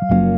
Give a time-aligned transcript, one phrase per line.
[0.00, 0.37] Coucou vous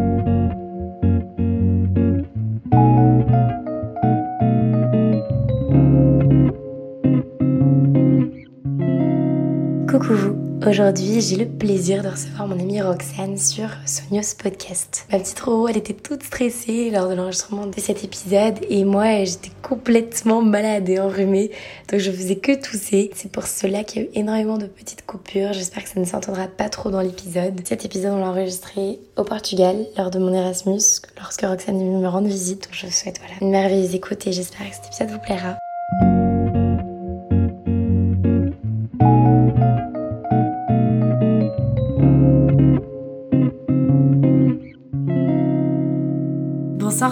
[10.67, 15.07] Aujourd'hui, j'ai le plaisir de recevoir mon amie Roxane sur Sonios Podcast.
[15.11, 19.25] Ma petite Roro, elle était toute stressée lors de l'enregistrement de cet épisode et moi,
[19.25, 21.51] j'étais complètement malade et enrhumée,
[21.91, 23.11] donc je faisais que tousser.
[23.15, 25.55] C'est pour cela qu'il y a eu énormément de petites coupures.
[25.55, 27.59] J'espère que ça ne s'entendra pas trop dans l'épisode.
[27.65, 32.03] Cet épisode, on l'a enregistré au Portugal lors de mon Erasmus, lorsque Roxane est venue
[32.03, 32.65] me rendre visite.
[32.65, 35.57] Donc je vous souhaite voilà, une merveilleuse écoute et j'espère que cet épisode vous plaira.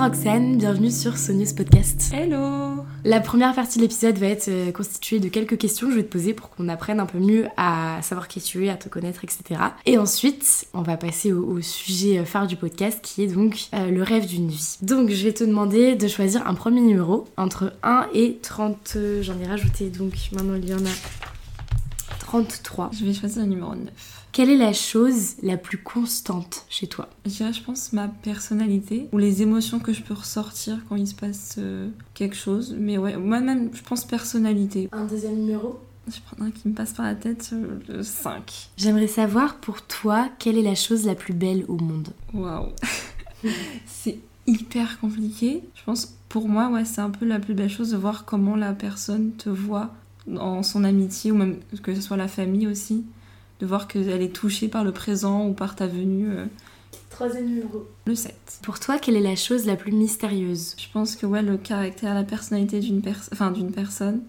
[0.08, 2.14] Roxane, bienvenue sur Sonius Podcast.
[2.14, 5.98] Hello La première partie de l'épisode va être euh, constituée de quelques questions que je
[5.98, 8.76] vais te poser pour qu'on apprenne un peu mieux à savoir qui tu es, à
[8.76, 9.60] te connaître, etc.
[9.84, 13.90] Et ensuite, on va passer au, sujet euh, phare du podcast qui est donc euh,
[13.90, 14.78] le rêve d'une vie.
[14.80, 18.96] Donc je vais te demander de choisir un premier numéro entre 1 et 30.
[19.20, 22.92] J'en ai rajouté donc maintenant il y en a 33.
[22.98, 24.17] Je vais choisir le numéro 9.
[24.38, 27.08] Quelle est la chose la plus constante chez toi?
[27.26, 31.08] Je dirais, je pense, ma personnalité ou les émotions que je peux ressortir quand il
[31.08, 32.76] se passe euh, quelque chose.
[32.78, 34.88] Mais ouais, moi-même, je pense personnalité.
[34.92, 35.80] Un deuxième numéro?
[36.06, 38.70] Je prends un qui me passe par la tête, euh, le 5.
[38.76, 42.10] J'aimerais savoir pour toi, quelle est la chose la plus belle au monde?
[42.32, 42.68] Waouh
[43.86, 45.64] C'est hyper compliqué.
[45.74, 48.54] Je pense, pour moi, ouais, c'est un peu la plus belle chose de voir comment
[48.54, 49.90] la personne te voit
[50.36, 53.04] en son amitié ou même que ce soit la famille aussi
[53.60, 56.28] de voir qu'elle est touchée par le présent ou par ta venue.
[56.30, 56.46] Euh.
[57.10, 57.88] Troisième numéro.
[58.06, 58.60] Le 7.
[58.62, 60.74] Pour toi, quelle est la chose la plus mystérieuse?
[60.78, 64.20] Je pense que ouais, le caractère, la personnalité d'une enfin, personne,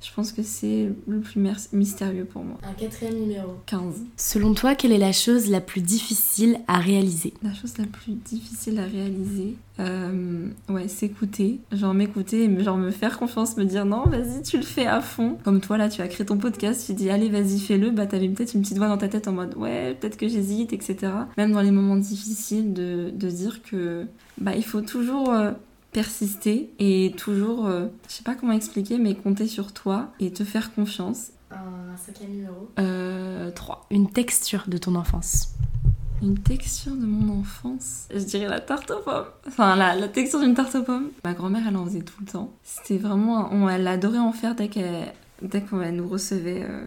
[0.00, 1.40] je pense que c'est le plus
[1.72, 2.56] mystérieux pour moi.
[2.62, 3.54] Un quatrième numéro.
[3.66, 4.04] 15.
[4.16, 7.34] Selon toi, quelle est la chose la plus difficile à réaliser?
[7.42, 11.58] La chose la plus difficile à réaliser, euh, ouais, s'écouter.
[11.72, 15.36] Genre m'écouter, genre me faire confiance, me dire non, vas-y, tu le fais à fond.
[15.44, 17.90] Comme toi, là, tu as créé ton podcast, tu dis allez, vas-y, fais-le.
[17.90, 20.72] Bah, t'avais peut-être une petite voix dans ta tête en mode ouais, peut-être que j'hésite,
[20.72, 21.12] etc.
[21.36, 24.06] Même dans les moments difficiles, de, de dire que
[24.40, 25.30] bah, il faut toujours.
[25.32, 25.52] Euh,
[25.98, 30.44] persister et toujours, euh, je sais pas comment expliquer, mais compter sur toi et te
[30.44, 31.30] faire confiance.
[31.50, 33.86] Un cinquième numéro euh, 3.
[33.90, 35.54] Une texture de ton enfance.
[36.22, 39.24] Une texture de mon enfance Je dirais la tarte aux pommes.
[39.48, 41.10] Enfin, la, la texture d'une tarte aux pommes.
[41.24, 42.52] Ma grand-mère, elle en faisait tout le temps.
[42.62, 43.48] C'était vraiment...
[43.50, 46.84] On, elle adorait en faire dès qu'elle dès qu'on nous recevait euh,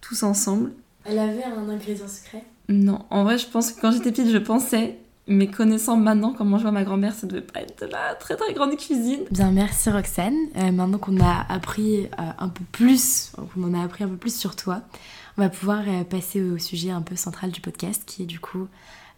[0.00, 0.72] tous ensemble.
[1.04, 2.42] Elle avait un ingrédient secret?
[2.70, 4.96] Non, en vrai, je pense que quand j'étais petite, je pensais
[5.28, 8.36] mais connaissant maintenant comment je vois ma grand-mère, ça devait pas être de la très
[8.36, 9.24] très grande cuisine.
[9.30, 10.36] Bien, merci Roxane.
[10.56, 14.16] Euh, maintenant qu'on a appris euh, un peu plus, qu'on en a appris un peu
[14.16, 14.82] plus sur toi,
[15.36, 18.40] on va pouvoir euh, passer au sujet un peu central du podcast, qui est du
[18.40, 18.68] coup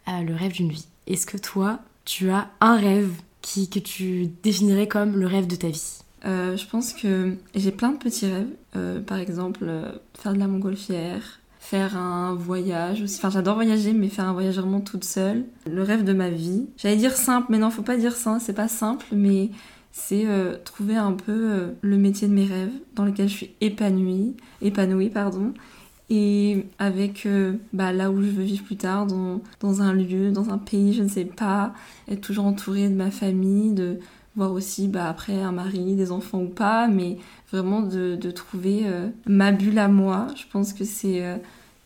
[0.07, 0.87] le rêve d'une vie.
[1.05, 3.11] Est-ce que toi, tu as un rêve
[3.43, 5.99] qui, que tu définirais comme le rêve de ta vie?
[6.23, 9.03] Je pense que j'ai plein de petits rêves.
[9.03, 9.69] par exemple,
[10.15, 13.03] faire de la montgolfière, faire un voyage.
[13.03, 15.45] Enfin, j'adore voyager, mais faire un voyage vraiment toute seule.
[15.69, 16.67] Le rêve de ma vie.
[16.77, 19.51] J'allais dire simple, mais non, faut pas dire ça, c'est pas simple, mais
[19.91, 23.51] c'est euh, trouver un peu euh, le métier de mes rêves dans lequel je suis
[23.59, 25.53] épanouie, épanouie pardon,
[26.09, 30.31] et avec euh, bah, là où je veux vivre plus tard, dans, dans, un lieu,
[30.31, 31.73] dans un pays, je ne sais pas,
[32.07, 33.99] être toujours entourée de ma famille, de
[34.39, 37.17] voir aussi bah, après un mari, des enfants ou pas, mais
[37.51, 38.85] vraiment de, de trouver
[39.27, 40.27] ma bulle à moi.
[40.35, 41.23] Je pense que c'est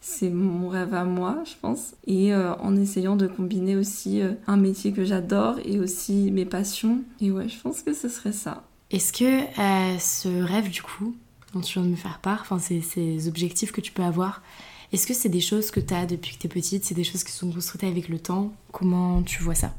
[0.04, 1.94] c'est mon rêve à moi, je pense.
[2.08, 6.44] Et euh, en essayant de combiner aussi euh, un métier que j'adore et aussi mes
[6.44, 7.00] passions.
[7.22, 8.64] Et ouais, je pense que ce serait ça.
[8.92, 11.16] Est-ce que euh, ce rêve, du coup,
[11.54, 14.42] dont tu viens de me faire part, enfin, ces, ces objectifs que tu peux avoir,
[14.92, 16.84] est-ce que c'est des choses que tu as depuis que tu es petite?
[16.84, 18.52] C'est des choses qui sont construites avec le temps?
[18.74, 19.74] Comment tu vois ça?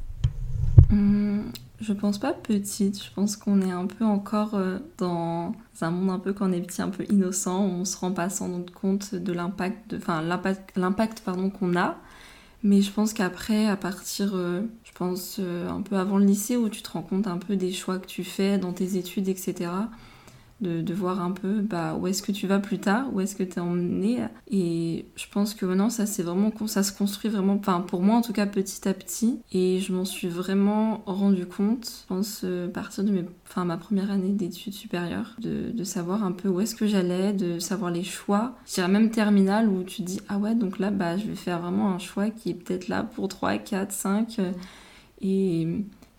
[0.88, 1.40] Mmh,
[1.84, 6.10] je pense pas petite, je pense qu'on est un peu encore euh, dans un monde
[6.10, 8.70] un peu quand on est petit, un peu innocent, on se rend pas sans doute
[8.70, 11.98] compte de l'impact, enfin l'impact, pardon qu'on a.
[12.62, 16.56] Mais je pense qu'après, à partir, euh, je pense euh, un peu avant le lycée,
[16.56, 19.28] où tu te rends compte un peu des choix que tu fais dans tes études,
[19.28, 19.70] etc
[20.60, 23.42] de, voir un peu bah, où est-ce que tu vas plus tard, où est-ce que
[23.42, 24.24] tu es emmené.
[24.50, 28.16] Et je pense que maintenant, ça, c'est vraiment, ça se construit vraiment, enfin, pour moi
[28.16, 29.40] en tout cas, petit à petit.
[29.52, 33.64] Et je m'en suis vraiment rendu compte, je pense, euh, à partir de mes, enfin,
[33.64, 37.90] ma première année d'études supérieures, de, savoir un peu où est-ce que j'allais, de savoir
[37.90, 38.56] les choix.
[38.66, 41.60] Je dirais même terminale où tu dis, ah ouais, donc là, bah, je vais faire
[41.60, 44.40] vraiment un choix qui est peut-être là pour 3, 4, 5.
[45.20, 45.68] Et,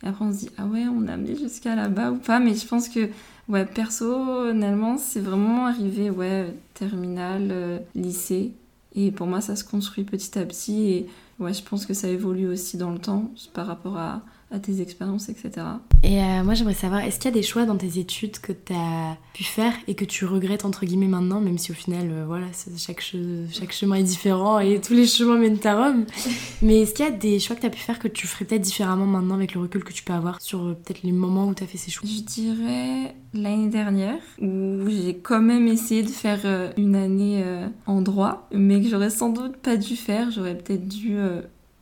[0.04, 2.40] après, on se dit, ah ouais, on a amené jusqu'à là-bas ou pas.
[2.40, 3.10] Mais je pense que
[3.48, 8.54] Ouais, personnellement, c'est vraiment arrivé, ouais, terminale, euh, lycée.
[8.96, 10.92] Et pour moi, ça se construit petit à petit.
[10.92, 11.10] Et
[11.40, 14.82] ouais, je pense que ça évolue aussi dans le temps par rapport à, à tes
[14.82, 15.66] expériences, etc.
[16.04, 18.52] Et euh, moi, j'aimerais savoir, est-ce qu'il y a des choix dans tes études que
[18.52, 22.10] tu as pu faire et que tu regrettes, entre guillemets, maintenant, même si au final,
[22.12, 22.46] euh, voilà,
[22.78, 23.02] chaque,
[23.52, 26.06] chaque chemin est différent et tous les chemins mènent à Rome.
[26.62, 28.46] Mais est-ce qu'il y a des choix que tu as pu faire que tu ferais
[28.46, 31.48] peut-être différemment maintenant avec le recul que tu peux avoir sur euh, peut-être les moments
[31.48, 32.08] où tu as fait ces choix?
[32.08, 37.44] Je dirais l'année dernière, où j'ai quand même essayé de faire une année
[37.86, 40.32] en droit, mais que j'aurais sans doute pas dû faire.
[40.32, 41.18] J'aurais peut-être dû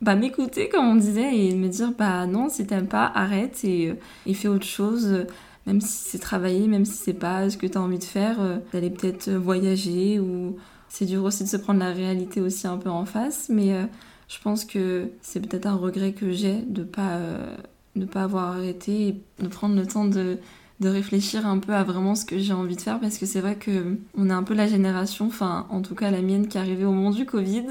[0.04, 3.88] bah, m'écouter, comme on disait, et me dire bah non, si t'aimes pas, arrête et,
[3.90, 3.94] euh,
[4.26, 5.26] et fais autre chose.
[5.66, 8.58] Même si c'est travailler, même si c'est pas ce que t'as envie de faire, euh,
[8.72, 10.56] d'aller peut-être voyager ou
[10.90, 13.48] c'est dur aussi de se prendre la réalité aussi un peu en face.
[13.48, 13.86] Mais euh,
[14.28, 17.18] je pense que c'est peut-être un regret que j'ai de pas,
[18.12, 20.38] pas avoir arrêté et de prendre le temps de
[20.80, 23.40] de réfléchir un peu à vraiment ce que j'ai envie de faire parce que c'est
[23.40, 26.58] vrai que on est un peu la génération, enfin en tout cas la mienne qui
[26.58, 27.66] est arrivée au monde du Covid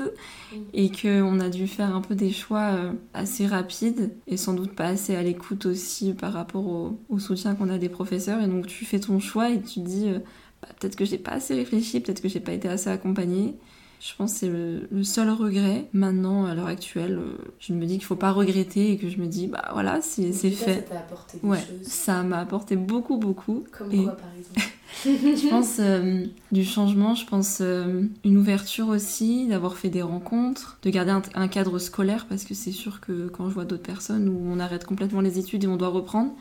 [0.74, 4.54] et que on a dû faire un peu des choix euh, assez rapides et sans
[4.54, 8.48] doute pas assez à l'écoute aussi par rapport au, soutien qu'on a des professeurs et
[8.48, 10.20] donc tu fais ton choix et tu te dis euh,
[10.62, 13.56] bah, peut-être que j'ai pas assez réfléchi, peut-être que j'ai pas été assez accompagnée
[14.04, 15.88] je pense que c'est le, seul regret.
[15.94, 19.18] Maintenant, à l'heure actuelle, euh, je me dis qu'il faut pas regretter et que je
[19.18, 20.76] me dis, bah voilà, c'est fait.
[20.76, 21.88] Ça t'a apporté des ouais, choses.
[21.88, 23.64] Ça m'a apporté beaucoup, beaucoup.
[23.72, 24.74] Comme quoi, par exemple
[25.06, 30.78] Je pense euh, du changement, je pense euh, une ouverture aussi, d'avoir fait des rencontres,
[30.84, 34.30] de garder un cadre scolaire parce que c'est sûr que quand je vois d'autres personnes
[34.30, 36.34] où on arrête complètement les études et on doit reprendre,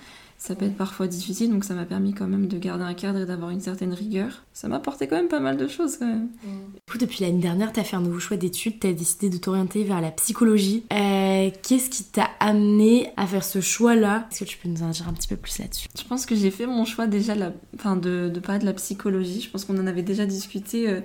[0.42, 3.20] ça peut être parfois difficile, donc ça m'a permis quand même de garder un cadre
[3.20, 4.42] et d'avoir une certaine rigueur.
[4.52, 6.30] Ça m'a apporté quand même pas mal de choses quand même.
[6.42, 9.30] Du coup, depuis l'année dernière, tu as fait un nouveau choix d'études, tu as décidé
[9.30, 10.82] de t'orienter vers la psychologie.
[10.92, 14.26] Euh, qu'est-ce qui t'a amené à faire ce choix-là?
[14.32, 15.86] Est-ce que tu peux nous en dire un petit peu plus là-dessus?
[15.96, 17.52] Je pense que j'ai fait mon choix déjà la...
[17.76, 19.42] enfin, de, de parler de la psychologie.
[19.42, 21.02] Je pense qu'on en avait déjà discuté euh,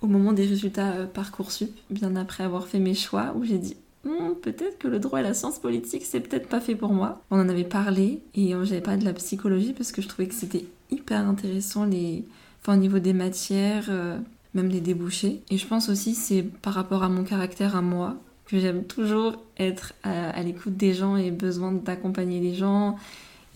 [0.00, 3.76] au moment des résultats euh, Parcoursup, bien après avoir fait mes choix, où j'ai dit
[4.06, 7.22] Hmm, peut-être que le droit et la science politique, c'est peut-être pas fait pour moi.
[7.32, 10.34] On en avait parlé et j'avais parlé de la psychologie parce que je trouvais que
[10.34, 12.24] c'était hyper intéressant les...
[12.62, 14.16] enfin, au niveau des matières, euh,
[14.54, 15.42] même les débouchés.
[15.50, 18.16] Et je pense aussi c'est par rapport à mon caractère à moi
[18.46, 22.96] que j'aime toujours être à, l'écoute des gens et besoin d'accompagner les gens.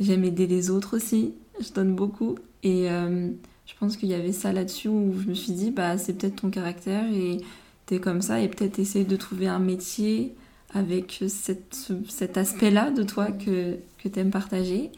[0.00, 1.34] J'aime aider les autres aussi.
[1.60, 3.28] Je donne beaucoup et euh,
[3.66, 6.42] je pense qu'il y avait ça là-dessus où je me suis dit bah c'est peut-être
[6.42, 7.38] ton caractère et
[7.86, 10.34] t'es comme ça et peut-être essayer de trouver un métier
[10.72, 14.90] avec cette, cet aspect-là de toi que, que tu aimes partager.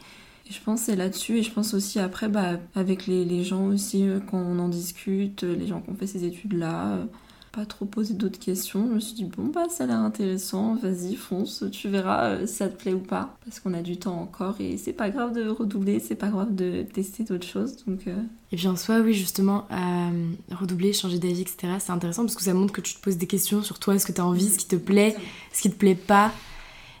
[0.47, 3.67] Et je pense c'est là-dessus et je pense aussi après bah, avec les, les, gens
[3.67, 7.05] aussi euh, quand on en discute, les gens qui ont fait ces études-là, euh,
[7.53, 8.87] pas trop poser d'autres questions.
[8.89, 12.47] Je me suis dit, bon, bah, ça a l'air intéressant, vas-y, fonce, tu verras euh,
[12.47, 13.37] si ça te plaît ou pas.
[13.45, 16.55] Parce qu'on a du temps encore et c'est pas grave de redoubler, c'est pas grave
[16.55, 17.77] de tester d'autres choses.
[17.85, 18.15] Donc, euh.
[18.51, 22.55] Et bien, en oui, justement, euh, redoubler, changer d'avis, etc., c'est intéressant parce que ça
[22.55, 24.57] montre que tu te poses des questions sur toi, ce que tu as envie, ce
[24.57, 25.15] qui te plaît,
[25.53, 26.31] ce qui te plaît pas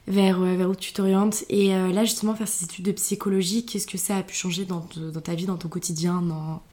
[0.07, 1.43] vers, euh, vers où tu t'orientes.
[1.49, 4.65] Et euh, là, justement, faire ces études de psychologie, qu'est-ce que ça a pu changer
[4.65, 6.23] dans, dans ta vie, dans ton quotidien.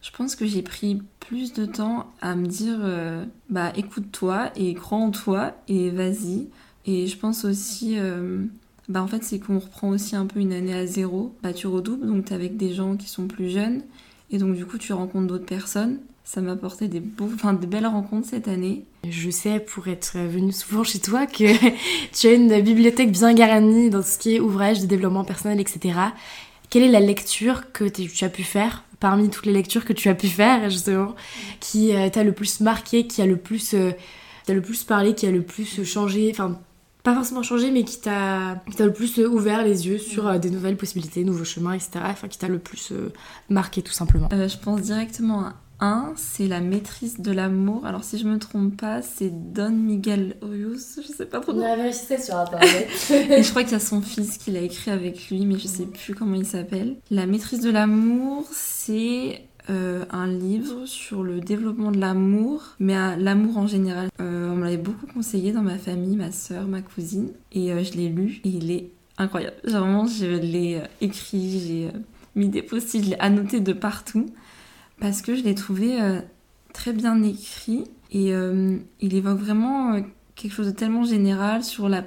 [0.02, 4.74] Je pense que j'ai pris plus de temps à me dire, euh, bah écoute-toi et
[4.74, 6.48] crois en toi et vas-y.
[6.86, 7.98] Et je pense aussi,
[8.88, 11.34] bah en fait, c'est qu'on reprend aussi un peu une année à zéro.
[11.42, 13.82] Bah tu redoubles, donc t'es avec des gens qui sont plus jeunes.
[14.30, 15.98] Et donc du coup, tu rencontres d'autres personnes.
[16.32, 18.84] Ça m'a apporté des, beaux, enfin, de belles rencontres cette année.
[19.08, 21.42] Je sais, pour être venue souvent chez toi, que
[22.12, 25.98] tu as une bibliothèque bien garnie dans ce qui est ouvrage de développement personnel, etc.
[26.68, 30.08] Quelle est la lecture que tu as pu faire parmi toutes les lectures que tu
[30.08, 31.16] as pu faire, justement,
[31.58, 33.90] qui euh, t'a le plus marqué, qui a le plus, euh,
[34.48, 36.60] le plus parlé, qui a le plus changé, enfin,
[37.02, 40.76] pas forcément changé, mais qui t'a le plus ouvert les yeux sur euh, des nouvelles
[40.76, 41.90] possibilités, nouveaux chemins, etc.
[42.04, 42.92] Enfin, qui t'a le plus
[43.48, 44.28] marqué, tout simplement?
[44.30, 47.86] je pense directement à un, c'est la maîtrise de l'amour.
[47.86, 51.52] Alors si je me trompe pas, c'est Don Miguel Ruiz, je sais pas trop.
[51.52, 52.88] On a vérifié sur internet.
[53.10, 55.66] Et je crois qu'il y a son fils qui l'a écrit avec lui, mais je
[55.66, 56.96] sais plus comment il s'appelle.
[57.10, 63.58] La maîtrise de l'amour, c'est euh, un livre sur le développement de l'amour, mais l'amour
[63.58, 64.08] en général.
[64.20, 67.84] Euh, on me l'avait beaucoup conseillé dans ma famille, ma soeur, ma cousine, et euh,
[67.84, 69.56] je l'ai lu et il est incroyable.
[69.64, 71.88] Vraiment, je l'ai écrit, j'ai
[72.34, 74.26] mis des post-it, je l'ai annoté de partout
[75.00, 76.20] parce que je l'ai trouvé euh,
[76.72, 80.00] très bien écrit et euh, il évoque vraiment euh,
[80.36, 82.04] quelque chose de tellement général sur, la,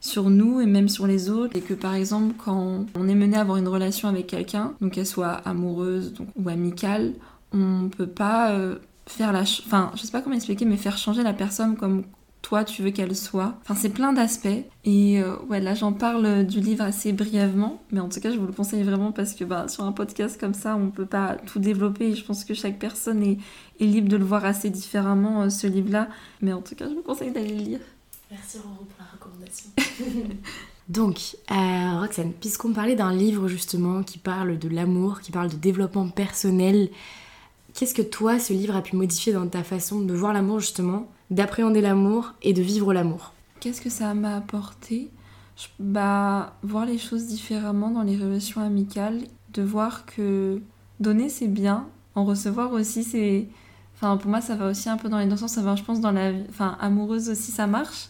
[0.00, 1.56] sur nous et même sur les autres.
[1.56, 4.92] Et que par exemple, quand on est mené à avoir une relation avec quelqu'un, donc
[4.92, 7.14] qu'elle soit amoureuse ou amicale,
[7.52, 8.56] on peut pas
[9.06, 9.42] faire la.
[9.42, 12.04] Enfin, je sais pas comment expliquer, mais faire changer la personne comme
[12.42, 13.54] toi tu veux qu'elle soit.
[13.62, 14.48] Enfin, c'est plein d'aspects.
[14.84, 18.38] Et euh, ouais, là j'en parle du livre assez brièvement, mais en tout cas je
[18.38, 21.36] vous le conseille vraiment parce que bah, sur un podcast comme ça, on peut pas
[21.46, 23.38] tout développer et je pense que chaque personne est,
[23.80, 26.08] est libre de le voir assez différemment, euh, ce livre-là.
[26.40, 27.80] Mais en tout cas, je vous conseille d'aller le lire.
[28.30, 29.70] Merci Roro pour la recommandation.
[30.88, 35.56] Donc, euh, Roxane, puisqu'on parlait d'un livre justement qui parle de l'amour, qui parle de
[35.56, 36.90] développement personnel,
[37.74, 41.08] qu'est-ce que toi, ce livre a pu modifier dans ta façon de voir l'amour justement,
[41.30, 45.10] d'appréhender l'amour et de vivre l'amour Qu'est-ce que ça m'a apporté?
[45.78, 49.20] Bah, voir les choses différemment dans les relations amicales,
[49.52, 50.60] de voir que
[51.00, 53.48] donner c'est bien, en recevoir aussi c'est...
[53.94, 55.52] Enfin, pour moi, ça va aussi un peu dans les deux sens.
[55.52, 56.32] Ça va, je pense, dans la.
[56.48, 58.08] Enfin, amoureuse aussi, ça marche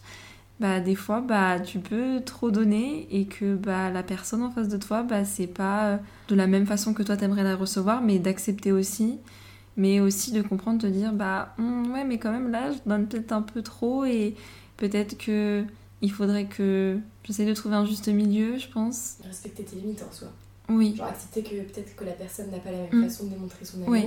[0.61, 4.69] bah des fois bah tu peux trop donner et que bah la personne en face
[4.69, 5.97] de toi bah c'est pas euh,
[6.29, 9.19] de la même façon que toi t'aimerais la recevoir mais d'accepter aussi
[9.77, 13.07] mais aussi de comprendre te dire bah hum, ouais mais quand même là je donne
[13.07, 14.35] peut-être un peu trop et
[14.77, 15.65] peut-être que
[16.03, 20.13] il faudrait que j'essaie de trouver un juste milieu je pense respecter tes limites en
[20.13, 20.29] soi
[20.69, 23.05] oui genre accepter que peut-être que la personne n'a pas la même hum.
[23.05, 24.07] façon de démontrer son amour oui.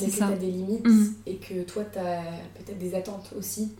[0.00, 1.14] mais que t'as des limites hum.
[1.26, 2.22] et que toi t'as
[2.54, 3.72] peut-être des attentes aussi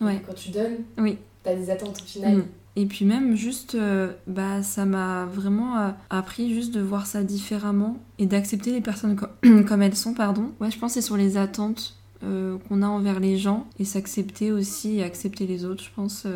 [0.00, 0.22] Ouais.
[0.26, 1.18] Quand tu donnes, oui.
[1.44, 2.44] tu as des attentes au final.
[2.76, 7.24] Et puis même juste, euh, bah, ça m'a vraiment euh, appris juste de voir ça
[7.24, 9.16] différemment et d'accepter les personnes
[9.66, 10.52] comme elles sont, pardon.
[10.60, 13.84] Ouais, je pense que c'est sur les attentes euh, qu'on a envers les gens et
[13.84, 16.26] s'accepter aussi et accepter les autres, je pense,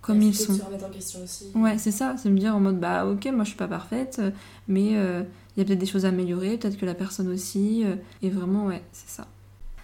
[0.00, 0.54] comme ils sont.
[0.54, 1.50] Se remettre en question aussi.
[1.54, 4.22] Ouais, c'est ça, c'est me dire en mode, bah ok, moi je suis pas parfaite,
[4.68, 7.84] mais il y a peut-être des choses à améliorer, peut-être que la personne aussi,
[8.22, 9.26] et vraiment, ouais, c'est ça.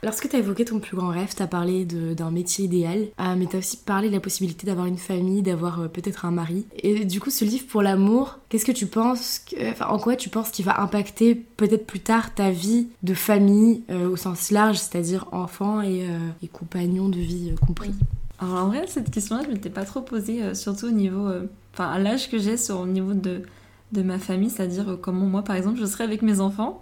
[0.02, 3.34] Lorsque tu as évoqué ton plus grand rêve, tu as parlé d'un métier idéal, euh,
[3.36, 6.30] mais tu as aussi parlé de la possibilité d'avoir une famille, d'avoir euh, peut-être un
[6.30, 6.66] mari.
[6.82, 9.44] Et du coup, ce livre pour l'amour, qu'est-ce que tu penses,
[9.80, 14.08] en quoi tu penses qu'il va impacter peut-être plus tard ta vie de famille euh,
[14.08, 16.06] au sens large, c'est-à-dire enfant et,
[16.42, 17.92] et compagnon de vie compris?
[18.38, 21.28] Alors en vrai, cette question-là, je ne m'étais pas trop posée, surtout au niveau,
[21.74, 23.42] enfin à l'âge que j'ai, sur au niveau de,
[23.90, 26.80] de ma famille, c'est-à-dire comment moi, par exemple, je serais avec mes enfants.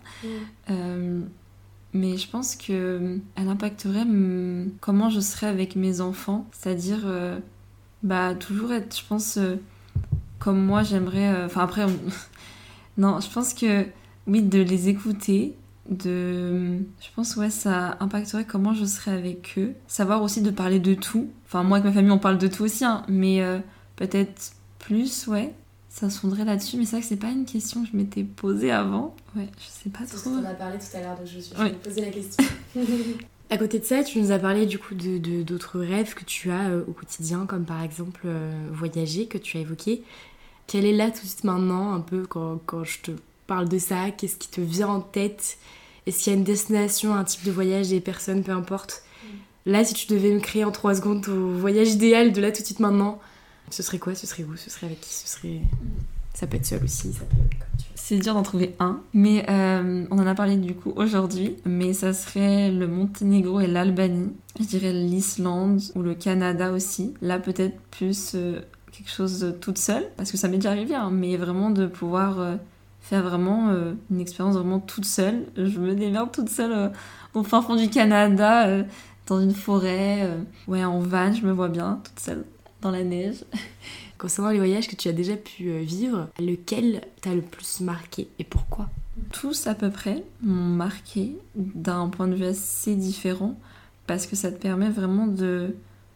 [0.68, 1.23] Mmh
[1.92, 4.04] mais je pense que euh, elle impacterait
[4.80, 7.38] comment je serais avec mes enfants, c'est-à-dire euh,
[8.02, 9.56] bah toujours être, je pense, euh,
[10.38, 11.44] comme moi j'aimerais.
[11.44, 11.86] Enfin après,
[12.98, 13.86] non, je pense que
[14.26, 15.56] oui, de les écouter,
[15.88, 20.80] de, je pense ouais, ça impacterait comment je serais avec eux, savoir aussi de parler
[20.80, 21.30] de tout.
[21.46, 23.42] Enfin moi avec ma famille on parle de tout aussi, hein, mais
[23.96, 25.54] peut-être plus, ouais
[25.98, 28.70] ça sonderait là-dessus, mais c'est vrai que c'est pas une question que je m'étais posée
[28.70, 29.16] avant.
[29.34, 30.28] Ouais, je sais pas trop.
[30.28, 32.44] On a parlé tout à l'heure, donc je, je vais poser la question.
[33.50, 36.50] à côté de ça, tu nous as parlé du coup de d'autres rêves que tu
[36.50, 40.02] as euh, au quotidien, comme par exemple euh, voyager, que tu as évoqué.
[40.66, 43.12] Quelle est là tout de suite maintenant, un peu quand, quand je te
[43.46, 44.10] parle de ça?
[44.10, 45.56] Qu'est-ce qui te vient en tête?
[46.04, 49.02] Est-ce qu'il y a une destination, un type de voyage, des personnes, peu importe?
[49.24, 49.70] Mm.
[49.70, 52.60] Là, si tu devais me créer en trois secondes ton voyage idéal de là tout
[52.60, 53.18] de suite maintenant,
[53.70, 55.61] ce serait quoi Ce serait où Ce serait avec qui Ce serait.
[56.35, 57.37] Ça peut être seul aussi, ça peut
[57.94, 61.94] C'est dur d'en trouver un, mais euh, on en a parlé du coup aujourd'hui, mais
[61.94, 64.32] ça serait le Monténégro et l'Albanie.
[64.61, 67.14] Je dirais l'Islande ou le Canada aussi.
[67.23, 68.61] Là peut-être plus euh,
[68.92, 72.38] quelque chose toute seule, parce que ça m'est déjà arrivé, hein, mais vraiment de pouvoir
[72.38, 72.56] euh,
[73.00, 73.70] faire vraiment
[74.11, 75.46] une expérience vraiment toute seule.
[75.56, 76.92] Je me démerde toute seule
[77.32, 78.85] au fin fond du Canada,
[79.26, 80.28] dans une forêt,
[80.68, 82.44] ouais en van, je me vois bien toute seule
[82.83, 83.45] dans la neige.
[84.18, 88.28] Concernant les voyages que tu as déjà pu euh, vivre, lequel t'a le plus marqué
[88.38, 88.88] et pourquoi?
[89.33, 93.59] Tous à peu près m'ont marqué d'un point de vue assez différent
[94.06, 95.75] parce que ça te permet vraiment de,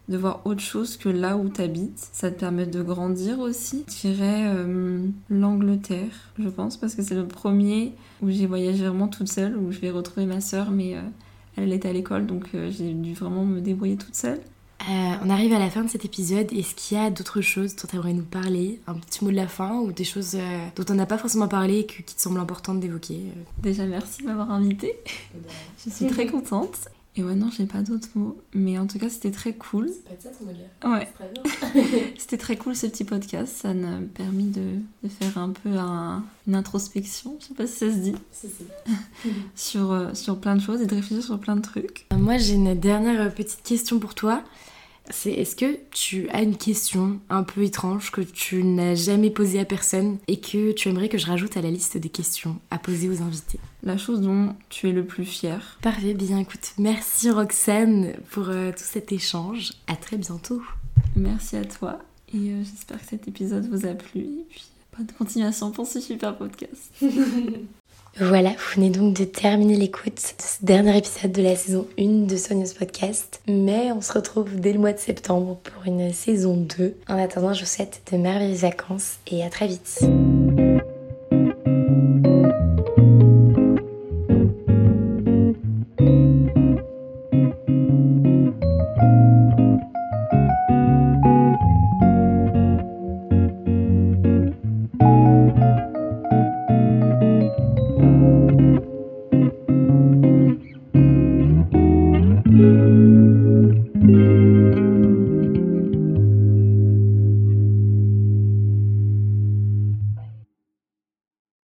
[0.09, 2.09] de voir autre chose que là où tu habites.
[2.13, 3.85] Ça te permet de grandir aussi.
[3.89, 9.09] Je dirais euh, l'Angleterre, je pense, parce que c'est le premier où j'ai voyagé vraiment
[9.09, 11.01] toute seule, où je vais retrouver ma sœur, mais euh,
[11.57, 14.41] elle était à l'école, donc j'ai dû vraiment me débrouiller toute seule.
[14.89, 16.53] Euh, on arrive à la fin de cet épisode.
[16.53, 18.81] Est-ce qu'il y a d'autres choses dont tu aimerais nous parler?
[18.87, 21.49] Un petit mot de la fin ou des choses euh, dont on n'a pas forcément
[21.49, 23.21] parlé et qui te semblent importantes d'évoquer?
[23.27, 23.43] Euh?
[23.63, 24.97] Déjà, merci de m'avoir invitée.
[25.85, 26.89] Je suis très contente.
[27.17, 28.39] Et ouais, non, j'ai pas d'autres mots.
[28.55, 29.91] Mais en tout cas, c'était très cool.
[29.91, 31.09] C'est pas ça ton mot Ouais.
[31.13, 33.55] Très c'était très cool ce petit podcast.
[33.55, 35.71] Ça m'a permis de, de, faire un peu
[36.47, 38.15] une introspection, je sais pas si ça se dit.
[38.33, 39.33] Si, si.
[39.57, 42.07] sur, sur plein de choses et de réfléchir sur plein de trucs.
[42.17, 44.43] Moi, j'ai une dernière petite question pour toi
[45.11, 49.61] c'est est-ce que tu as une question un peu étrange que tu n'as jamais posée
[49.61, 52.79] à personne et que tu aimerais que je rajoute à la liste des questions à
[52.79, 53.61] poser aux invités?
[53.83, 55.79] La chose dont tu es le plus fier.
[55.83, 59.73] Parfait, bien écoute, merci Roxane pour euh, tout cet échange.
[59.87, 60.63] À très bientôt.
[61.17, 61.99] Merci à toi
[62.33, 66.01] et euh, j'espère que cet épisode vous a plu et puis bonne continuation pour ce
[66.01, 66.93] super podcast.
[68.19, 72.27] Voilà, vous venez donc de terminer l'écoute de ce dernier épisode de la saison 1
[72.27, 73.41] de Sonia's Podcast.
[73.49, 76.97] Mais on se retrouve dès le mois de septembre pour une saison 2.
[77.09, 80.01] En attendant, je vous souhaite de merveilleuses vacances et à très vite.